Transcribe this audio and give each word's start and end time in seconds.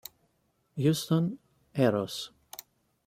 Houston 0.77 1.37
Aeros 1.77 2.33